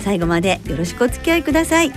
[0.00, 1.92] 最後までよろしくお付き合いください。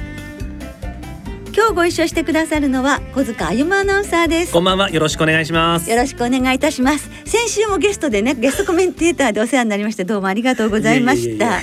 [1.56, 4.54] 今日ご一緒してくださるのは小塚歩アナウンサーです。
[4.54, 4.90] こんばんは。
[4.90, 5.90] よろしくお願いします。
[5.90, 7.10] よろしくお願いいたします。
[7.26, 11.60] 先週もゲストでねゲストコメンテーターでお世話になりましてどうもありがとうございました。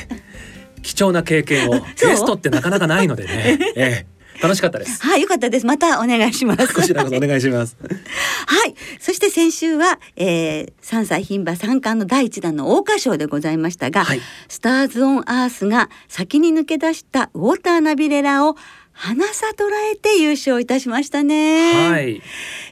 [0.82, 1.72] 貴重な経験を。
[2.00, 5.66] ゲストってなかなかないのでね、 ええ楽しかったですはい、よかったです。
[5.66, 6.74] またお願いします。
[6.74, 7.76] こちらこそお願いします。
[8.46, 18.56] はい、そして先週は、えー、3歳牝馬三冠の第一弾の桜花賞でございましたが、はい、スターズオンアースが先に抜け出したウォーターナビレラを
[18.92, 21.90] 花さ捉えて優勝いたしましたね。
[21.90, 22.16] はい。
[22.16, 22.22] い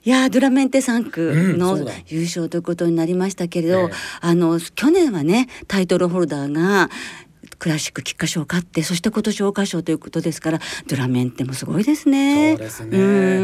[0.05, 6.91] やドラメンテ3区の優勝ということになりましたけれど、うん、あの去年はねタイトルホルダーが
[7.59, 12.53] クラシック菊花賞を勝ってそして今年桜花賞ということですからドラメンテもすごいですね。
[12.53, 13.01] そうですね、う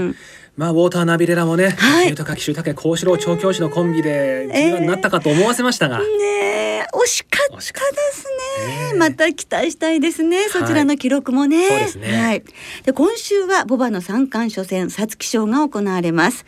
[0.08, 0.16] ん。
[0.56, 10.48] まあウォーターナビレラもね、はい、豊騎手武幸四郎調教師のコンビで G1 になったかと思わせましたが、えー、ね惜しかったですね、えー、また期待したいですね。
[10.48, 12.44] そちらの記録もね、はい、そうですね、はい、
[12.84, 16.44] で今週はボバの三冠初戦皐月賞が行われます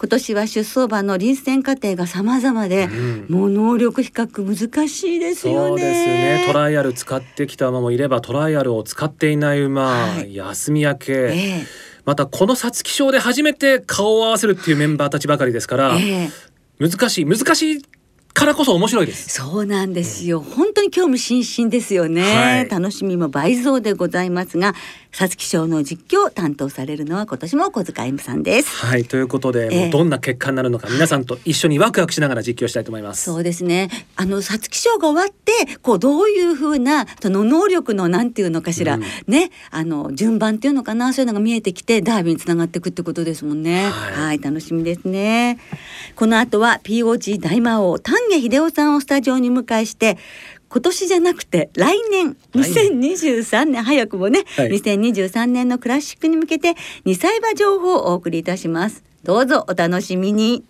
[0.00, 5.68] 今年は出走馬の臨戦過程が様々で、うん、もう能力比較難しいですよね。
[5.68, 6.44] そうですね。
[6.46, 11.12] トライアル使ってきた馬もいればトライアルを使っていない馬、はい、休み明け。
[11.12, 17.82] えーまたこの皐月賞で初めて顔を合わせるっていうメンバーたちばかりですから、えー、難しい難しい
[18.32, 19.28] からこそ面白いです。
[19.28, 24.74] そうなんですよ、うん、本当に興味津々ですよね、はい、楽しみも倍増でございますが
[25.10, 28.68] 皐月賞の実況を担当されるのは今年も小塚 M さんです。
[28.76, 33.24] はいということで、えー、もうどんな結果になるのか皆さんと一緒にワクワクしながら実況したいと思います。
[33.24, 33.88] そうですね。
[34.16, 43.88] あの皐月賞が終わってこうどういうふうなその能力のなんていうのかしら、うん、ねあの順番っていうのかなそういうのが見えてきてダービーにつながっていくってことですもんね。
[43.88, 44.38] はい。
[44.38, 45.58] 楽しみですね。
[46.14, 50.18] この後は POG 大魔王丹下秀夫さんをスタジオに迎えして
[50.68, 52.36] 今年じゃなくて来年。
[52.54, 53.82] 2023年。
[53.82, 56.74] 早くもね、はい、2023年のクラシックに向けて
[57.06, 59.02] 2歳馬情報をお送りいたします。
[59.24, 60.64] どうぞお楽しみに。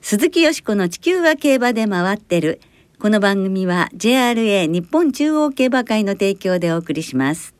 [0.00, 2.60] 鈴木よしこの地球は競馬で回ってる。
[3.00, 7.54] この番組は JRA 日本中央競馬会の提供でお送りします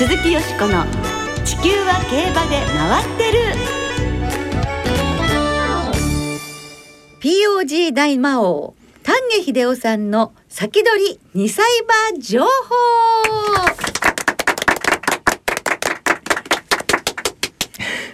[0.00, 0.86] 鈴木よしこの
[1.44, 3.38] 「地球は競馬で回ってる」
[7.20, 11.66] POG 大魔王丹下秀夫さんの先取り2歳
[12.12, 12.48] 馬情報。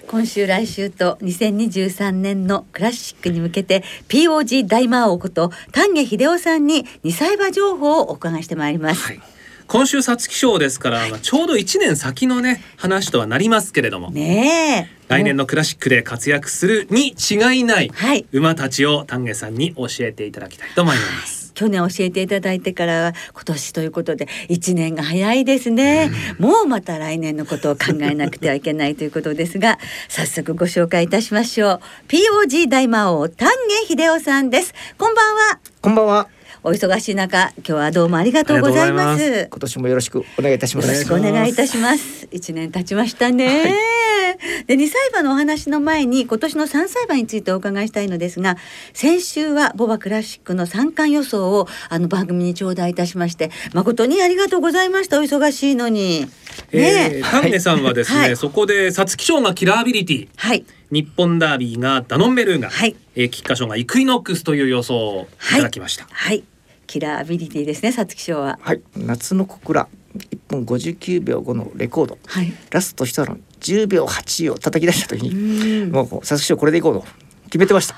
[0.08, 9.04] 今週来週と2023年のクラシックに向けて POG 大魔王こと丹下秀夫さんに2歳馬情報をお伺いしてまいります。
[9.04, 9.20] はい
[9.66, 14.10] 今週皐月賞ですから、はい、ちょうど1年先のね話とはなりますけれども。
[14.10, 17.92] ね来年のクラシックで活躍するに違いない
[18.32, 21.46] 馬たちを丹下さんに教えていただきたいと思います。
[21.54, 29.78] 去年教えていただいてから今年ということで1年が早いですね、うん、もうまた来年のことを考えなくてはいけないということですが
[30.10, 31.80] 早速ご紹介いたしましょう。
[32.08, 33.48] POG 大魔王丹
[33.88, 34.74] 下秀夫さんです。
[34.98, 35.58] こんばんは。
[35.80, 36.35] こんばんは
[36.66, 39.46] お忙しい中今日はどうもありがとうございます。
[39.48, 40.88] 今年もよろしくお願いいたします。
[40.88, 42.26] よろしくお願いいたします。
[42.32, 44.32] 一年経ちましたね、は
[44.62, 48.56] い、で二歳馬のお話の前に今年の三歳馬についてお伺いしたいのですが
[48.94, 55.20] 先週はボバクラシックの三冠予想をあの番組に頂戴いたしまして誠にありがとうございました。
[55.20, 56.22] お忙しいのに。
[56.22, 56.28] ね
[56.72, 57.20] え。
[57.22, 60.64] ー、丹下さんはですね、はい、そこで皐月賞がキラービリティはい。
[60.90, 66.06] 日本ダービーがダノンベルーガ、はい、えー、菊花賞がイクイノックスという予想をいただきました。
[66.10, 66.55] はい、はい
[66.86, 68.58] キラーアビリティですね皐月賞は。
[68.62, 68.82] はい。
[68.96, 69.88] 夏の小倉。
[70.16, 77.26] 1分59秒5のレコード、はい、ラスト一の10秒8を叩き出した時にもう皐月賞これでいこうと。
[77.46, 77.96] 決めてました。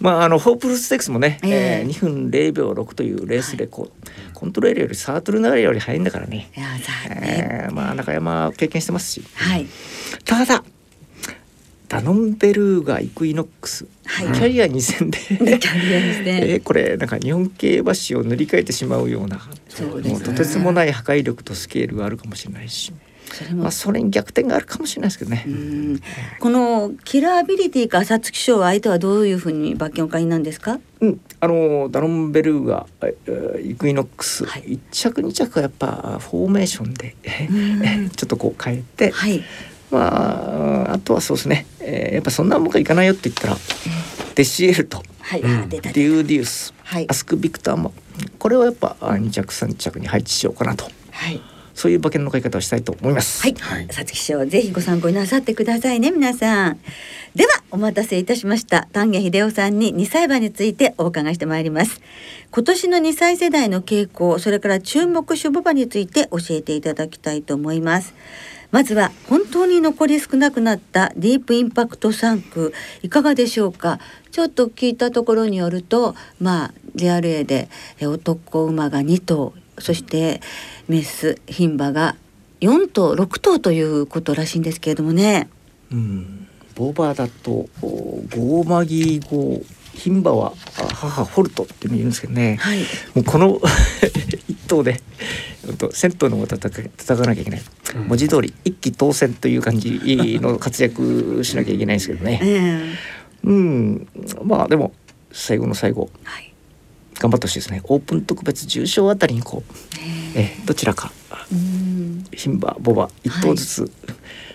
[0.00, 3.96] まあ、あのホープルステークスもね、えー、えー、2分0秒6というレースレコード、は
[4.30, 6.50] い、コントロールよりサートル流れより早いんだからね。
[6.54, 6.66] いや
[7.10, 9.66] えー、まあ中山経験してますし、はい、
[10.24, 10.64] ただ
[11.88, 15.18] ダノンベルーガイクイノックス、はい、キャリア2戦で。
[15.30, 19.36] えー、これなんか日本競馬史を塗り替えてしまうような
[20.04, 22.92] もうとてつもない破壊力とスケールがあるかもしれないし。
[23.32, 25.44] それ,、まあ、それに逆転があるかもしれないですけどね。
[26.38, 30.78] このキラービリティか皐月賞は相手はどういうふうに馬券お買いなんですか？
[31.00, 32.86] うん、あのダノンベルーガ、
[33.62, 37.14] イクイノックス、はい、1着2着はやっぱフォーメーションで
[38.16, 39.42] ちょっとこう変えて、はい、
[39.90, 43.56] まああとはそうですね、えー、やっぱそんなもんかいかないよって言ったら、
[44.34, 47.94] デシエルと、はい、デューディウス、はい、アスクビクターも。
[48.38, 50.84] これをやっぱ2着3着に配置しようかなと。
[51.12, 51.40] はい。
[51.76, 53.42] そういう馬券の買い方をしたいと思います。
[53.42, 56.80] はい、皐月賞ぜひご参考になさってくださいね皆さん。
[57.34, 58.88] ではお待たせいたしました。
[58.92, 62.00] 丹下秀夫さんに2歳馬についてお伺いしてまいります。
[62.50, 68.14] 今年の2歳世代の傾向それから注目種母馬について教えていただきたいと思います。
[68.70, 72.72] まずは本当に残り少なくなったディープインパクト3区
[73.02, 73.98] いかがでしょうか？
[74.30, 77.68] ちょっと聞いたところによるとまあ JRA で
[78.00, 80.40] 男馬が2頭そして
[80.88, 82.16] メス牝馬が
[82.60, 85.48] 4頭6頭ということらしいんですけれどもね。
[85.92, 89.64] うん、ボーバーだとゴーマギーゴー
[89.96, 90.52] 牝馬は
[90.94, 92.80] 母ホルトって言うんですけどね、はい、
[93.14, 93.60] もうこの
[94.48, 95.00] 一頭で
[95.92, 97.62] 銭湯のを叩かなきゃいけない、
[97.96, 102.98] うん、文字通り一騎当選という感じの活躍しなきゃいけないんですけどね、
[103.44, 104.08] うん、
[104.44, 104.92] まあでも
[105.32, 106.54] 最後の最後、はい、
[107.18, 107.82] 頑張ってほしいですね。
[107.84, 109.74] オープン特別重賞あたりにこう、
[110.34, 111.12] えどちらか
[112.32, 113.92] 牝馬ボバ一頭ずつ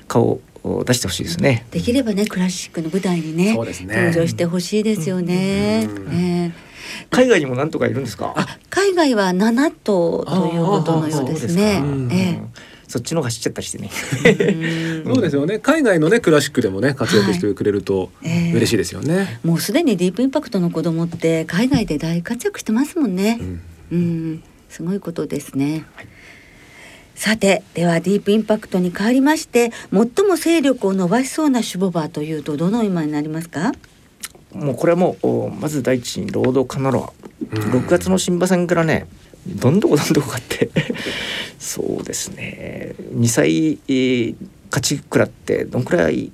[0.07, 3.73] 顔を出してほしいですね、できればねクラシックの舞台にね、ね、登
[4.11, 5.87] 場してほしいですよね。
[5.87, 6.53] ね
[7.09, 8.35] 海外にもなんとかいるんですか？
[8.69, 11.83] 海外は七頭ということのようですね。
[12.11, 13.89] ええそっちの走っちゃったりしてね。
[15.05, 15.59] そうですよね。
[15.59, 19.15] 海外のねクラシックでもね活躍してくれると嬉しいですよね。
[19.15, 23.39] はいえー、もうすでにディープインパクトの子供って海外で大活躍してますもんね。
[23.39, 23.61] うん、
[23.91, 25.85] うんすごいことですね。
[25.95, 26.07] はい
[27.13, 33.73] さてではディープインパクトに変わりまして最も勢力を伸ばしそうなシュボバーというとどの馬になりますか？
[34.53, 39.07] もうこれはもうまず第一にロードカナロア、うん、6月の新馬戦からね
[39.48, 40.69] どんどこどんどこかって
[41.59, 42.95] そうですね。
[43.15, 44.36] 2歳、えー、
[44.69, 46.31] 勝ちくらってどんくらい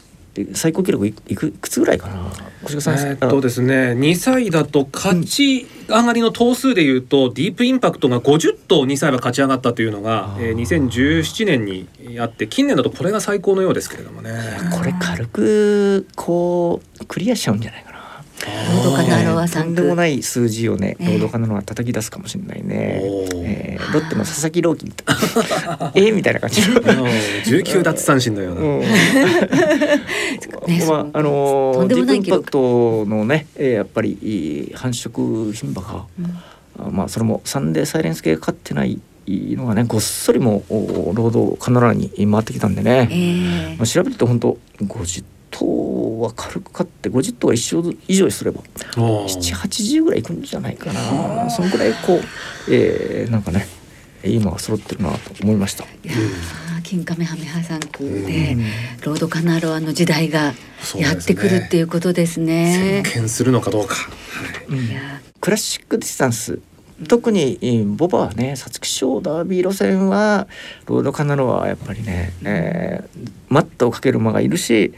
[0.54, 2.32] 最高記録いくいくつぐらいかな？
[2.66, 3.00] 小さん。
[3.00, 11.88] えっとですね2歳だと勝ち上がりの頭数でいうと、うん、ディープインパクトが50頭2歳は勝ち上がったというのが、えー、2017年に
[12.20, 14.32] あって近年だとこれが最高のようですけれどもね。
[14.78, 17.87] これ軽くこうクリアしちゃうんじゃない
[18.38, 19.76] かなロードカナロアさんとん。
[19.76, 23.02] でもない数字をね、ロードカナロア叩き出すかもしれないね。
[23.36, 24.86] えー、ロッテの佐々木朗希。
[24.86, 25.18] みたい
[25.80, 26.62] な、えみたいな感じ。
[27.46, 28.62] 十九奪三振のような。
[30.88, 36.06] まああのディープインパクトのね、えー、やっぱり繁殖牝馬が、
[36.86, 45.24] うん、まあそれもサンデーサイレンス系が勝ってないのがねごっそりもロードカナラに回ってきたんでね、えー、まあ調べると本当50
[45.58, 48.62] 頭は軽く勝って50頭は一生以上すれば
[48.92, 51.50] 780ぐらいいくんじゃないかな。
[51.50, 52.22] そのぐらいこう、
[52.70, 53.68] えー、なんかね
[54.24, 55.86] いいのが揃ってるなと思いました。
[56.84, 58.56] キングカメハメハ産駒で、
[59.04, 60.54] ロードカナロアの時代が
[60.96, 63.04] やってくるっていうことですね。
[63.04, 63.96] 席巻するのかどうか。
[63.96, 64.90] はい、うん、
[65.42, 66.60] クラシックディスタンス
[67.08, 67.60] 特に
[67.96, 70.48] ボバはね皐月賞ダービー路線は
[70.88, 74.94] ロードカナロアはやっぱりね、えー、待ったをかける馬がいるし、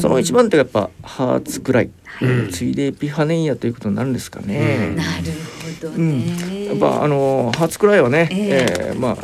[0.00, 1.90] その一番手がやっぱハーツくらい、
[2.22, 4.94] うん、ついでエピファネイアということになるんですかね。
[4.96, 5.32] なる
[5.80, 9.14] ほどね、やっぱあのハーツくらいはね、えー、えー、まあ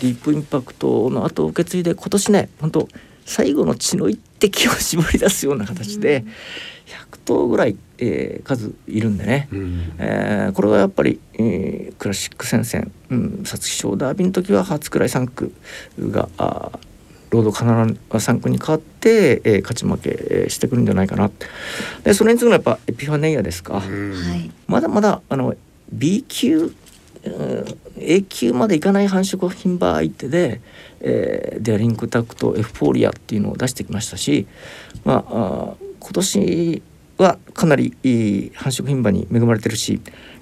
[0.00, 2.88] ディープインパクトの後を受け継いで今年ね本当
[3.24, 6.24] 最後の血の一滴を絞り出すような形で、
[6.88, 15.52] 100頭ぐらい、えー、数いるんでね、うん、えー、これはやっぱり、えー、クラシック戦線皐月賞ダービーの時は初くらい3区
[16.00, 16.70] があ
[17.30, 21.30] ロードカナラ3区に変わって、えー、勝ち負けしてくるんじゃないかな。
[22.02, 24.14] でそれに次ぐのはやっぱエピファネイアですか、うん、
[24.66, 25.54] まだまだあの
[25.92, 26.72] B 級
[27.98, 30.60] A 級までいかない繁殖牝馬相手で、
[31.00, 34.46] えー、デアリンクタクトエフフォーリアっていうのを出してきましたし、
[35.04, 36.82] まあ、あ今年
[37.18, 40.00] はかなりいい繁殖牝馬に恵まれてるし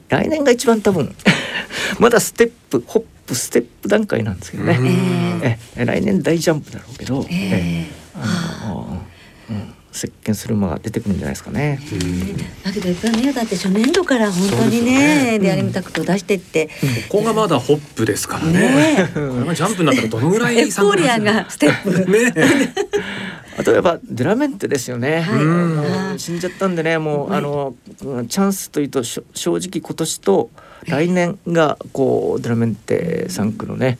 [0.08, 1.14] 来年が一番多分
[1.98, 4.78] まだステップホップステップ段階なんですけどね、
[5.42, 8.22] えー、え来年大ジャンプだろうけど、えー、えー、
[8.64, 9.02] あの、
[9.50, 11.80] うん席巻する馬が出てくるんじゃないですかね。
[12.64, 16.68] だけどやっぱりねだって初年度から本当にねデアリムタクト出してって、
[17.08, 19.08] ここがまだホップですからね。
[19.14, 22.10] これがジャンプになったらどのぐらい エフフォーリアがステップ。
[22.10, 22.32] ね。
[23.58, 25.22] あとやっぱデラメンテですよね。
[25.22, 30.50] はい、死んじゃったんでねもう、あのチャンスというと正直今年と
[30.84, 33.98] 来年がこうデラメンテ3区のね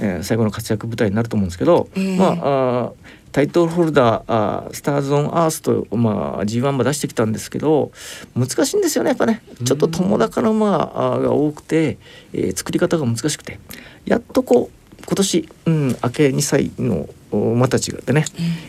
[0.00, 2.92] えー、最後の活躍舞台になると思うんですけど、えー、まああ
[3.32, 7.92] タイトルホルダーあスターズ・オン・アースと、まあ、G1 も出してきたんですけど
[8.34, 9.42] 難しいんですよねやっぱね。
[9.64, 10.78] ちょっと友高の馬
[11.22, 11.98] が多くて、
[12.32, 13.60] えー、作り方が難しくて。
[14.06, 18.24] やっとこう今年、うん、明け2歳の馬たちがでね、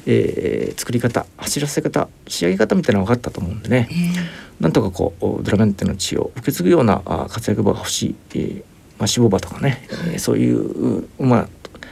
[0.05, 8.63] えー、作り方走らせ方仕上げ方みたいなのが分かったと思うんでね、えー、なんとかこうドラメンテの血を受け継ぐような活躍馬が欲しい、えー
[9.01, 11.49] まあ、脂肪馬とかね、えー、そういう馬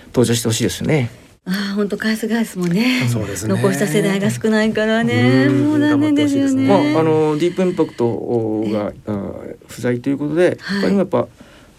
[0.09, 1.09] 登場してほしいですよね。
[1.45, 3.55] ああ本当返す返すもねそうですね。
[3.55, 5.49] 残した世代が少ないからね。
[5.49, 6.67] もう残念ですよね。
[6.67, 8.05] まああのディープインパクト
[8.67, 11.27] が、えー、不在ということで、はい、他にもやっぱ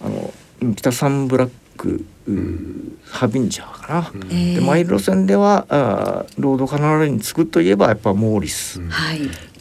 [0.00, 0.34] あの
[0.74, 8.90] 北サンブラック、うん、ハービンジャーかな、うん、でマイル路線ではあロードカナロアに続くといえばやっぱモーリス、うん、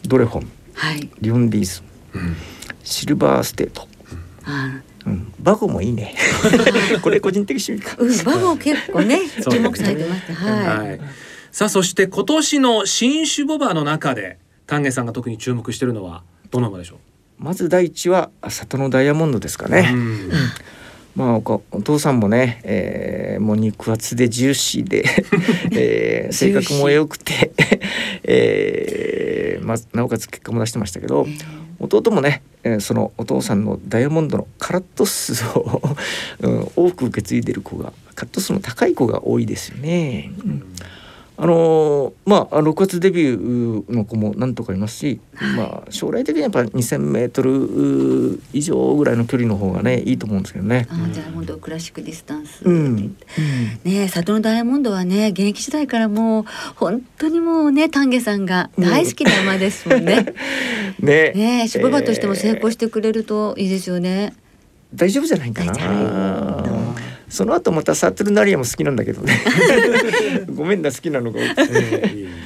[0.08, 1.84] ドレフォン、はい、リオンディーズ、
[2.16, 2.36] うん、
[2.84, 3.88] シルバーステート、
[4.48, 6.16] うんうん、バゴもいいね。
[7.02, 7.96] これ個人的趣味か。
[8.00, 10.34] うん、バゴ結構 ね、注目されてます。
[10.34, 10.90] はい。
[10.90, 11.02] はい、
[11.52, 14.38] さあ、そして今年の新種牡馬の中で、
[14.68, 17.44] 丹下さんが特に注目しているのはどの馬でしょう？
[17.44, 19.90] まず第一はサトノダイヤモンドですかね。
[19.92, 20.32] うん
[21.20, 25.04] まあ、お父さんもね、えー、もう肉厚でジューシーで、
[25.76, 27.52] えー、性格も良くて、
[28.24, 35.82] えーまあ、なおかつ結果も出してましたけど、えー弟もね、えー、そのお父さんのダイヤモンドのカラット数を
[36.44, 40.30] うん、多く受け継いでる子がカット数の高い子が多いですよね。
[40.44, 40.64] うん
[41.42, 50.86] あのー、まあ6月デビューの子も何とかいますし、はい、まあ将来的にやっぱ2,000メートル以上ぐらいの距離の方がねいいと思うんですけどね。
[50.90, 53.16] あダイヤモンドクラシックディスタンス、うん、
[53.86, 60.34] ね里のダイヤモンドはね現役時代からもう本当にもうね丹下さんが大好きな馬ですもんね。
[61.00, 64.34] ねね芝馬としても成功してくれるといいですよね。
[64.94, 66.59] 大丈夫じゃないかな。
[67.30, 69.40] その後またサートルナリアも好きなんだけどね。
[70.54, 72.40] ごめんな好きなのが多くて。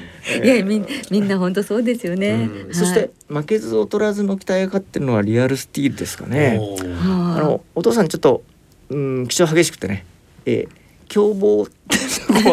[0.43, 6.61] いやみみんな本当そうですよね、うん、そして負けず劣らずの期待がかってるのはリアルスティールですかね。
[7.01, 7.41] あ。
[7.41, 8.41] のお父さんちょっと
[8.89, 10.05] うん気性激しくてね、
[10.45, 11.67] えー、凶暴も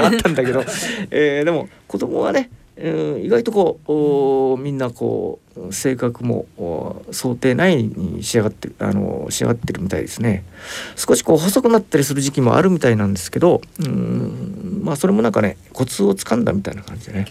[0.02, 0.64] あったんだけど、
[1.10, 2.50] えー、でも子供はね
[2.82, 6.46] 意外とこうみんなこう性格も
[7.10, 10.44] 想定内に仕上がってあの仕上がってるみたいですね。
[10.96, 17.26] 少しこう細くなったりする時期もあるみたいなんですけどうんまあそれもなんかねコツをつかんだみたいな感じでね、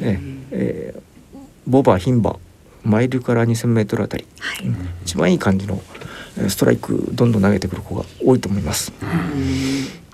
[0.00, 0.20] ね
[0.50, 2.36] えー、ボバ牝馬
[2.84, 4.66] マイルから 2,000m あたり、はい、
[5.04, 5.80] 一番いい感じの
[6.48, 8.92] ストライクどんどん投げてくる子が多いと思います。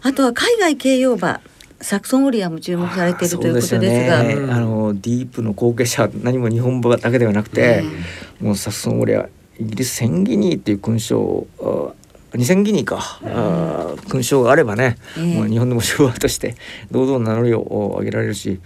[0.02, 1.40] あとは海外慶応馬
[1.80, 7.84] サクソンオリアも注目されているということですが、ね、あのディープの後継者何も日本語だけではなくて、
[8.40, 9.28] うん、もうサクソンオリア
[9.60, 11.46] イギリスセンギニーっていう勲章
[12.34, 16.56] 二千ギニーか、うん、勲章があればね、えー、もう日本でも手話として
[16.90, 18.60] 堂々名乗りを上げられるし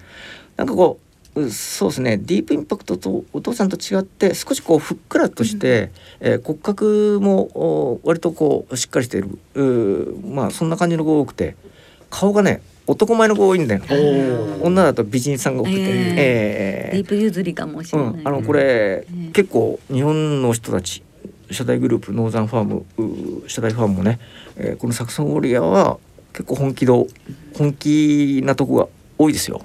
[0.56, 0.98] なんかこ
[1.34, 5.90] うそうですねディープインパクトとお父さんと違って少しこうふっくらとして、
[6.20, 10.16] うん、えー、骨格も割とこうしっかりしている。
[10.26, 11.56] まあそんな感じの子が多くて
[12.10, 13.82] 顔がね男前の子多いんだよ。
[14.60, 18.12] 女だと美人さんが多くて、えー、えー、ディープ譲りかもしれない。
[18.12, 21.02] うん、あのこれ、えー、結構日本の人たち
[21.50, 24.18] 社大グループノーザンファーム社大ファームもね、
[24.56, 25.98] えー、このサクソンウォリアーは
[26.32, 27.06] 結構本気度
[27.54, 29.62] 本気なとこが多いですよ。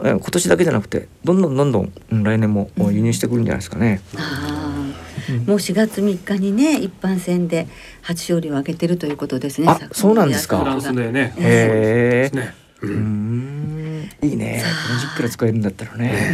[0.00, 4.00] うん、今年だけじゃなくてどんどんどんどん来年も輸入してくるんじゃないですかね。
[4.14, 4.47] うん
[5.46, 7.66] もう4月3日にね一般戦で
[8.02, 9.68] 初勝利を挙げてるということですね。
[9.68, 10.58] あ、そうなんですか。
[10.58, 11.34] フランスでね。
[11.38, 12.54] へえ。
[12.80, 14.08] うん。
[14.22, 14.62] いいね。
[14.88, 16.32] この時から使えるんだったらね。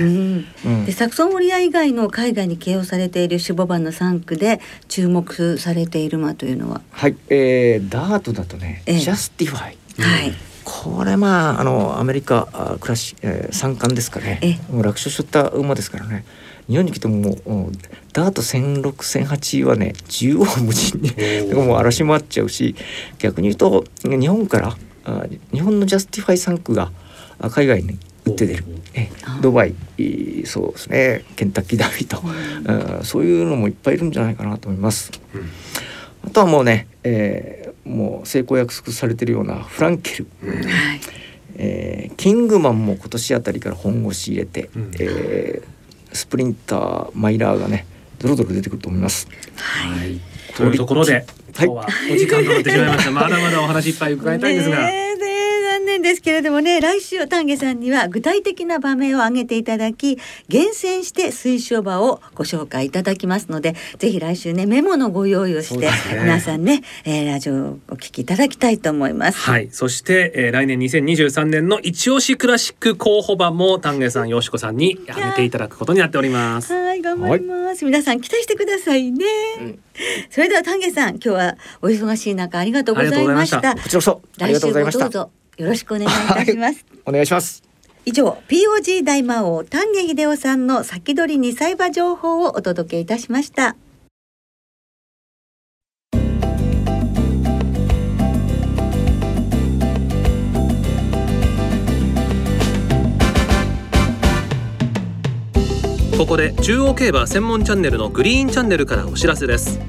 [0.65, 0.85] うん。
[0.85, 6.83] でサクソンオリア以外の海外に掲用されているシュボバンの3区で注目されている馬というのは。
[6.91, 7.17] はい。
[7.31, 9.77] えー、ダートだとね、ジャスティファイ。
[10.03, 10.35] はい。
[10.65, 14.61] これまああのアメリカクラシ、えー、三冠ですかね。
[14.71, 16.25] もう楽勝しとった馬ですからね。
[16.69, 17.73] 日本に来てももう
[18.13, 22.75] ダート1600 1800はね縦横無尽にもう荒らし回っちゃうし
[23.19, 26.91] 逆に言うと日本からあ日本のジャスティファイ産駒が
[27.51, 29.11] 海外に打って出る、え
[29.43, 29.75] ドバイ
[30.47, 31.25] そうですね。
[31.37, 35.11] ケンタッキーダービーと、そういうのもいっぱいいるんじゃないかなと思います。
[36.27, 40.65] あとはもうね、えー、もう成功約束されてるようなフランケル、うん、
[41.57, 45.74] えー、キングマンも今年あたりから本腰入れて、うん、えー
[46.15, 47.87] スプリンターマイラーがね
[48.19, 49.29] ドロドロ出てくると思います。
[49.57, 50.21] はい、
[50.57, 53.11] というところで今日はお時間となってしまいました。
[53.11, 55.04] まだまだお話いっぱい伺いたいんですが。
[56.05, 60.19] ですけれどもね来週丹下さんには具体的な場面を挙げていただき
[60.49, 69.39] 厳選して推奨馬をご紹介いただきますのでぜひ来週ねメモのご用意をして、ね、皆さんね、えー、ラジオをお聞きいただきたいと思います。
[69.39, 69.71] はい。
[69.71, 76.73] そして、えー、来年2023年の一押しクラシック候補馬も丹下さんよしこさんに挙げていただくことになっております。
[76.73, 79.25] はい頑張ります、はい、皆さん期待してくださいね。
[79.61, 79.79] うん。
[80.31, 83.75] それでは丹下さん今日はお忙しい中ありがとうございました。
[83.75, 85.05] こちらこそありがとうございました。
[85.05, 87.63] どうぞよろしくお願いいたします、はい、お願いします。
[88.07, 93.77] 以上 POG 大魔王丹下秀夫さんの先取り二歳馬情報をお届けいたしました。
[106.19, 109.81] ここで中央競馬専門チャンネルのグリーンチャンネルからお知らせです。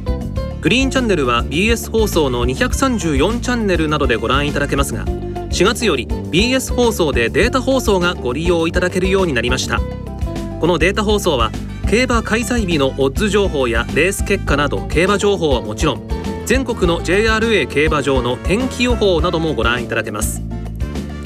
[0.62, 5.05] グリーンチャンネルは BS 放送の234チャンネルなどでご覧いただけますが
[5.56, 9.80] 4月より BS 放送でデータ放送がご利用いただけるようになりました。
[10.60, 11.50] このデータ放送は
[11.90, 16.10] 競馬開催日のオッズ情報やレース結果など競馬情報はもちろん
[16.46, 20.42] 全国の JRA 競馬場の天気予報などもご覧いただけます。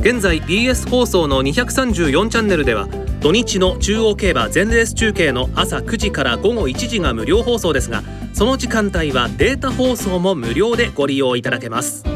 [0.02, 2.88] 現在 BS 放送の234チャンネルでは
[3.22, 12.09] 土日の中央競馬全レース中継の朝9時から午後1時が無料放送ですがその時間帯はデータ放送も無料でご利用いただけます。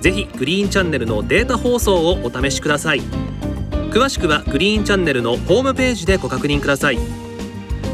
[0.00, 3.00] ぜひグリーンチャンネルのデータ放送をお試しください。
[3.90, 6.98] 詳しくはグリーンチャンネルのホームページでご確認ください。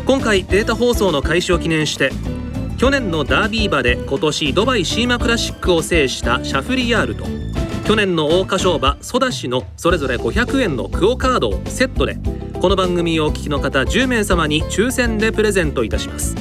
[0.04, 2.10] 今回データ放送の開始を記念して
[2.76, 7.24] 去年のダービー馬で今年ドバイシーマクラシックを制したシャフリヤールと
[7.86, 12.16] 去年の桜花賞馬ソダシのそれぞれ500円のクオカードをセットで
[12.60, 16.34] この番組をお聞きの方10名様に抽選でプレゼントいたします。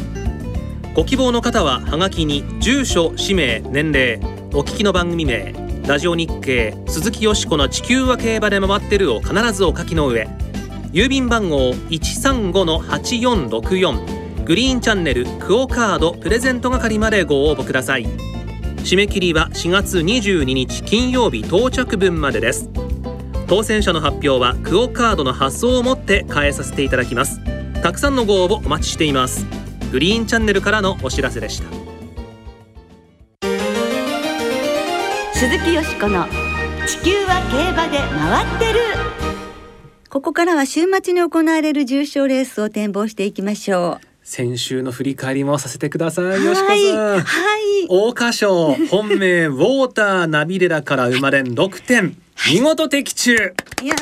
[0.95, 4.19] ご希望の方はハガキに住所氏名年齢
[4.53, 5.53] お聞きの番組名
[5.87, 10.27] ラジオ日経鈴木よしこの地球は競馬で回ってるを必ずお書きの上。
[10.91, 18.05] 郵便番号135-8464グリーンチャンネルクオカードプレゼント係までご応募ください。
[18.79, 22.69] 締め切りは4月22日金曜日到着分までです。
[23.47, 27.39] 当選者の発表はクオカードの発送をもって変えさせていただきます。
[27.81, 29.45] たくさんのご応募お待ちしています。
[29.93, 31.80] グリーンチャンネルからのお知らせでした。
[35.41, 36.27] 鈴木よしこの
[36.85, 38.79] 地球は競馬で回ってる
[40.07, 46.45] ここからは週末に行われる重賞レースを展望していきましょう先週の振り返りもさせてください。
[46.45, 46.75] よしこさん。
[46.75, 47.87] はい。
[47.89, 52.15] 桜花賞本命ウォーターナビレラから生まれん6点、
[52.53, 53.55] 見事的中。
[53.81, 53.95] いや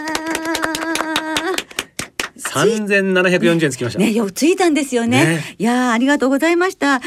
[2.54, 4.00] 三千七百四十円つきました。
[4.00, 5.26] ね、よついたんですよね。
[5.26, 7.02] ねいやありがとうございました。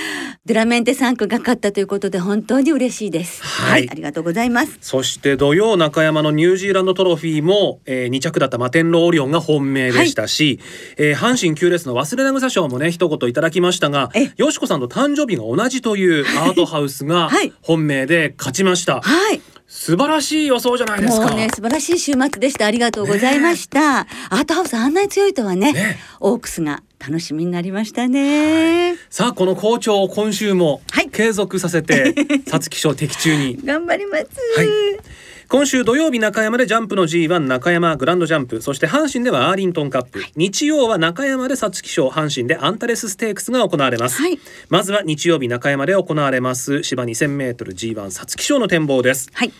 [0.46, 3.42] ドラメンテ三区が勝ったということで本当に嬉しいです。
[3.42, 4.78] はい、はい、ありがとうございます。
[4.80, 10.60] そして土曜中山のニュージーランドトロフィーも、えー、2着だったマテンローリオンが本命でしたし、
[10.96, 17.30] はい、えー、阪神旧レースの忘れな草賞もね一言いただきましたが、よしこさんと誕生日が同じというアートハウスが
[17.62, 19.00] 本命で勝ちました。
[19.00, 19.40] はい
[19.74, 21.28] 素晴らしい予想じゃないですか。
[21.28, 22.66] もうね、素晴らしい週末でした。
[22.66, 24.04] ありがとうございました。
[24.04, 28.90] ね、アートハウスあんなに強いとはね、ねオークスが楽しみになりましたね。
[28.90, 33.58] はい、さあ、この好調今週も継続させて、 皐月賞的中に。
[33.64, 34.26] 頑張ります。
[34.58, 35.21] はい
[35.52, 38.62] 今週土曜日中山でジャンプの G1 中山グランドジャンプ。
[38.62, 44.38] そして阪神ではアーリントンカップ、はい、日曜は中山で皐月賞阪神でアンタレスステークスが行われます、はい、
[44.70, 49.52] まずは日曜日中山で行われます芝 2000m G1 皐月賞の展望です、はい。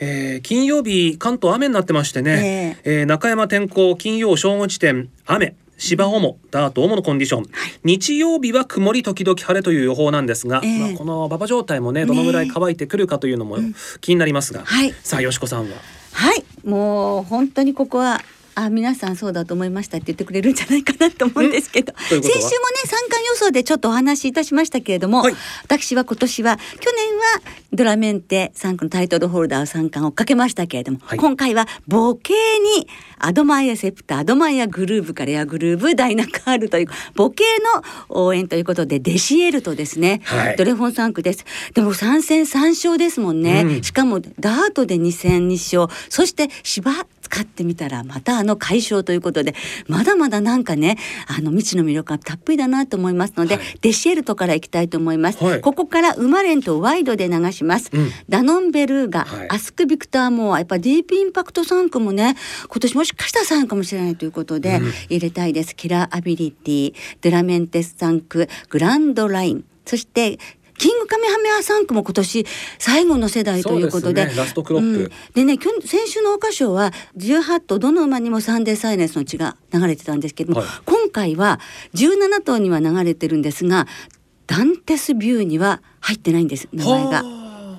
[0.00, 7.50] えー、金曜日関東雨になってましてね、えー、えー、中山天候金曜正午時点雨芝主ダート主のコンディション、はい、
[7.84, 13.56] 日曜日は曇り時々晴れという予報なんですが、えー、まあ、この馬場状態もねどのぐらい乾いてくるかというのも
[14.00, 14.76] 気になりますが、ねうん。
[14.76, 15.76] はい、さあよしこさんは？
[16.12, 16.44] はい。
[16.68, 18.20] もう本当にここは
[18.64, 21.92] あ皆さんそうだと思いましたって言ってくれるんじゃないかなと思うんですけど。
[21.96, 22.42] 先週もね
[22.86, 27.22] 三冠予想でちょっとお話しいたしましたけれども、はい、私は今年は去年は
[27.72, 37.44] ドラメンテ三冠のタイトルホルダー三冠をかけましたけれども、はい、今回は母系にアドマイアセプタアドマイアグルーブからエアグルーブダイナカールという母系
[38.08, 41.44] の応援ということでデシエルとですね、はい、ドレフォン3区です。
[41.74, 45.94] でも3戦3勝ですもんね、うん、しかもダートで2戦2勝。
[46.08, 49.54] そして芝使ってみたらまたあの解消ということで
[49.86, 62.36] まだまだなんかねあの未知の魅力がたっぷりだなと思いますので、はい、デシエルトからいきたいと思います、はい、ここからウマレンとワイドで流します、うん、ダノンベルーガ、はい、アスクビクターモアやっぱディープインパクト3区もね
[62.68, 65.74] 今年もしかしたら3かもしれないということで、入れたいです。
[65.74, 69.64] キラーアビリティデラメンテス3区グランドライン。
[69.88, 70.38] そして
[70.78, 72.46] キングカメハメハ3区も今年
[72.78, 81.60] 最後の世代ということで、ね、ラストクロップ、うん、でね先週の桜花賞は18頭どの馬にもサンデーサイレンスの血が流れてたんですけども、はい、今回は
[81.94, 83.86] 17頭には流れてるんですが
[84.46, 87.22] ダンテスビューには入ってないんです名前が。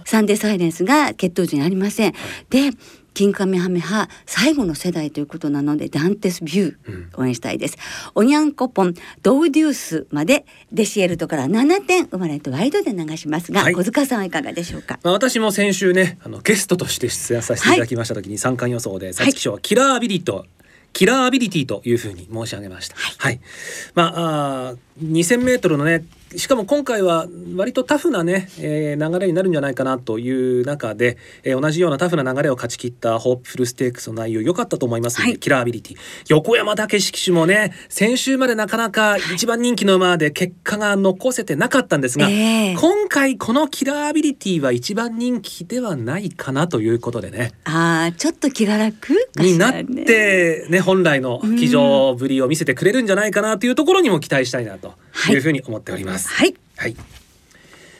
[0.05, 2.13] サンデーサイレンスが血統時にありません。
[2.49, 2.71] で
[3.13, 7.77] キンカメハメハ最後の世代ということなのでダンテスビュー応援したいです、
[8.15, 20.45] うん、オニャンコポンドウデュースまでデシエルトから7点生まれてワイドで流しますが、はい、小塚さんはいかがでしょうか、まあ、私も先週ねあのゲストとして出演させていただきました時に三冠予想で皐月賞はキラーアビリット
[20.93, 22.95] キラーアビリティというふうに申し上げました。
[22.95, 23.39] はい、はい、
[23.93, 26.03] まああ2000メートルのね
[26.35, 35.97] しかも今回は割とタフなね、えー、流れになるんじゃないかなという中で、えー、同じようなタフな流れを勝ち切ったホープフルステークスの内容良かったと思いますはい、キラーアビリティ。
[36.27, 47.53] 横山武史騎手もね先週までなかなか一番人気の馬で結果が残せてなかったんですが、えー、今回このキラーアビリティは一番人気ではないかなということでね。
[47.63, 54.93] あちょっと気が楽、ね、になってね本来の騎乗ぶりを見せてくれるんじゃないかなというところにも期待したいなと
[55.29, 56.13] いうふうに思っております。
[56.13, 56.55] はい、はい。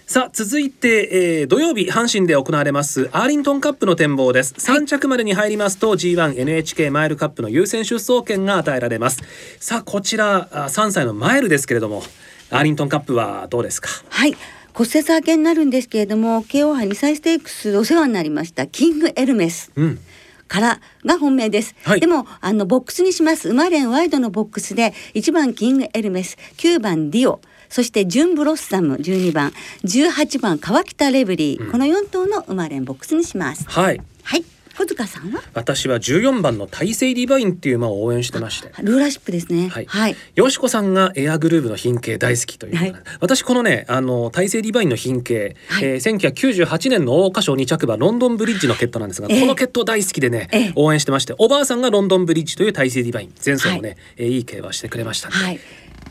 [0.06, 1.10] さあ続いて、
[1.42, 9.22] えー、土曜日阪神で行われますアーリントンカップの展望です、はい、3着までに入りますと G1NHK マイルカップの優先出走権が与えられます。
[9.60, 12.02] さあこちら3歳のマイルですけれども
[12.50, 13.90] アーリントンカップはどうですか？
[14.10, 14.36] はい。
[14.74, 20.00] 骨折明けになるんですけれども京王杯2歳ステークスお世話になりましたキングエルメス、うん。
[20.48, 23.50] からが本命です、はい、でもあのボックスにします。
[23.50, 29.54] 馬連ワイドのボックスで1番キングエルメス9番ディオそしてジュンブロッサム12番。
[29.84, 33.66] 18番カワキタレブリー、うん、この4頭の生まれんボックスにします。
[33.68, 34.02] はい。
[34.24, 34.44] はい。
[34.78, 35.44] 小塚さんは？
[35.54, 38.70] 私は14番のタイセイディバインっていう馬を応援してまして。
[38.82, 39.68] ルーラーシップですね。
[39.68, 53.34] はい、はい、淑子さんがエアグルーヴの牝系大好きという、はい、私このねあのタイセイディバインの牝系、はい、えー、1998年の桜花賞2着馬ロンドンブリッジの血統なんですが、えー、この血統大好きでね、えー、応援してましておばあさんがロンドンブリッジという大成リバイン。
[53.46, 53.98] 前走もね、はい。
[54.16, 55.60] えー、いい競馬してくれました、ね、はい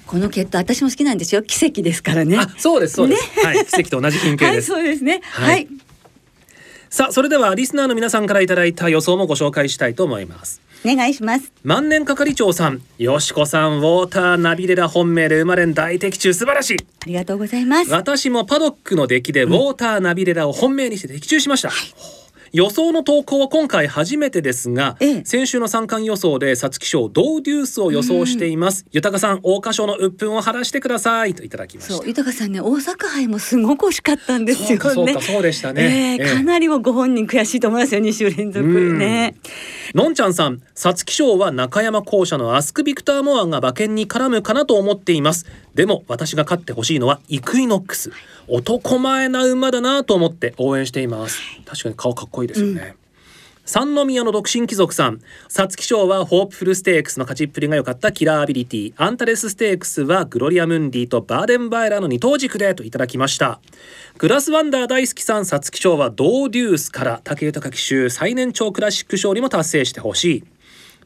[0.06, 1.42] この決闘私も好きなんですよ。
[1.42, 2.38] 奇跡ですからね。
[2.56, 5.20] そうですそうです、ね、はい奇跡と同じ品系 はいそうですね。
[5.22, 5.68] はい、はい、
[6.90, 10.61] さあそれではリスナーの皆さんからいただいた予想もご紹介したいと思います。
[10.84, 11.52] お願いします。
[11.64, 16.76] 万年係長さんよしこさんウォーターナビレラ本命で生まれん大的中素晴らしい。
[17.02, 17.90] ありがとうございます。
[17.90, 22.17] 私もパドックの出来でウォーターナビレラを本命にして的中しました、はい
[22.52, 35.20] 予想の投稿は今回初めてですが、ええ、先週の三冠予想で皐月賞ドウデュースを予想しています、豊さん桜花賞の鬱憤を晴らしてくださいといただきました豊さんね大阪杯もすごく惜しかったんですよね。
[35.20, 38.66] そうでしたね、えー、かなりもご本人悔しいと思いますよ2週連続。
[38.94, 39.34] ね。
[39.94, 45.46] のんちゃんさん皐月賞は中山巧者のアスクビクターモアが馬券に絡むかなと思っています。
[45.74, 48.11] でも私が勝ってほしいのはイクイノックス
[48.48, 51.40] 男前な馬だなと思って応援しています。
[51.66, 53.08] 確かに顔かっこいいですよね、うん
[53.68, 55.20] 三宮の独身貴族さん。
[55.50, 58.92] 皐月賞はホープフルステークスの勝ちっぷりが良かったキラーアビリティ。
[58.96, 63.61] アンタレスステークスはグロリアムンディとバーデンヴァイラーの二頭軸でといただきました。
[64.16, 70.44] グラスワンダー大好きさん皐月賞はドーデュースから武豊騎手最年長クラシック勝利も達成してほしい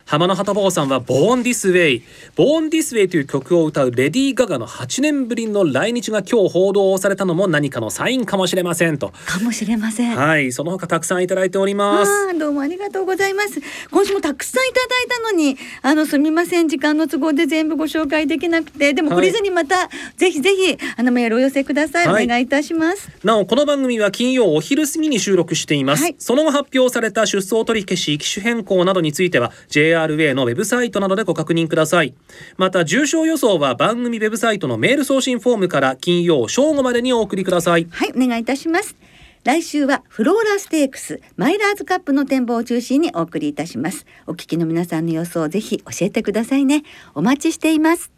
[0.04, 2.02] 浜野旗坊さんは「ボーン・ディス・ウェイ」
[2.36, 9.12] 「ボーン・ディス・ウェイ」という曲を歌うレディー・ガガの8年ぶりの来日が今日報道されたのも何かのサインかもしれませんと。
[9.26, 10.16] かもしれません。
[10.16, 12.38] はいその他たくさんいただいております。
[12.38, 13.60] どうもありがとうございます。
[13.90, 19.88] 今週もたくさんいただいたのにあのすみません時間の都合で全部ご紹介できなくてでも懲りずにまた、はい、
[20.18, 23.08] ぜひぜひあのメールお寄せください、はい、お願いいたします。
[23.24, 29.52] なおこの番組は金曜お昼過ぎに収録しています、はい、その後発表された出走取り消し機種変更などについては
[29.92, 32.14] JRA のウェブサイトなどでご確認ください。
[32.56, 37.86] また重症予想は番組ウェブサイトのメール送信フォームから金曜正午までにお送りください。
[37.90, 38.96] はいお願いいたします。
[39.44, 44.06] 来週はフローラステークスマイラーズカップの展望を中心にお送りいたします。
[44.26, 46.84] お聞きの皆さんの予想をぜひ教えてくださいね。
[47.14, 48.12] お待ちしています。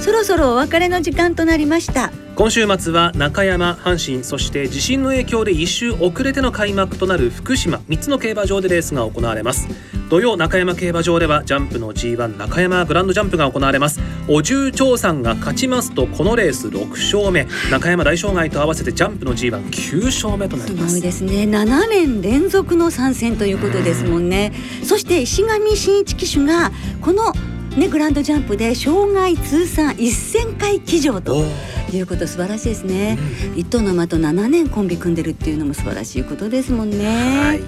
[0.00, 2.10] そろそろお別れの時間となりました。
[2.40, 9.68] 今週末は中山阪神そして地震の影響で一周遅れての開幕となる福島3つの競馬場でレースが行われます。
[10.08, 14.00] 土曜中山競馬場ではジャンプの G1 中山グランドジャンプが行われます。
[14.26, 17.46] お重長さんが勝ちますとこのレース6勝目。
[17.70, 20.94] 中山大障害と合わせてジャンプの G19 勝目となります。
[20.94, 21.42] すごいですね。
[21.42, 24.54] 7年連続の参戦ということですもんね。
[24.82, 26.72] そして石上真一騎手が
[27.02, 27.34] この
[27.76, 31.44] ね、グランドジャンプで生涯通算1000回騎乗と
[31.92, 33.16] いうこと素晴らしいですね、
[33.52, 37.06] うん、一頭の馬と7年コンビ組んでるっていうのも素晴らしいことですもんね。
[37.06, 37.60] はい。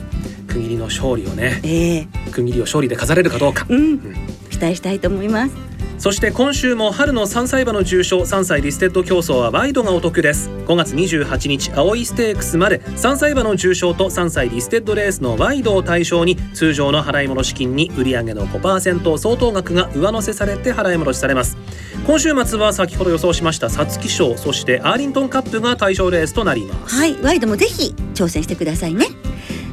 [0.48, 4.00] 区切りの勝利をね、えー、区切りを勝利で飾れるかどうか、うん、うん、
[4.50, 5.71] 期待したいと思います
[6.02, 10.50] そして今週も春の3歳馬の重賞3歳リステッド競争はワイドがお得です。
[10.66, 21.56] 5月28日青いステークスまで3歳馬の重賞と3歳リステッドレースのワイドを対象に通常の払い戻し金に売上の5%相当額が上乗せされて払い戻しされます。
[22.04, 26.96] 今週末は先ほど予想しました皐月賞そしてアーリントンカップが対象レースとなります。
[26.96, 29.06] はいワイドもぜひ挑戦してくださいね。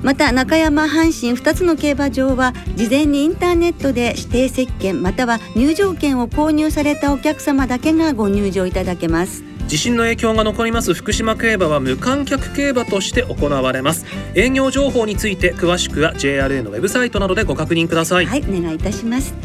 [0.02, 9.44] また中山阪神2つの競馬場は事前にインターネットで指定席券または入場券を購入されたお客様だけがご入場いただけます。
[9.68, 10.96] 地震の影響が残ります。
[10.96, 14.06] 福島競馬は無観客競馬として行われます。
[14.34, 18.26] 営業情報について詳しくは JRA のウェブサイトなどでご確認ください。
[18.26, 19.36] はいお願いいたします。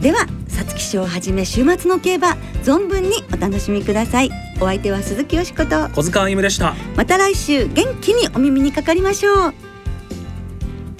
[0.00, 4.30] では皐月賞をはじめ週末の競馬存分にお楽しみください。
[4.60, 6.74] お相手は鈴木よしこと小塚歩夢でした。
[6.96, 9.67] また来週元気にお耳にかかりましょう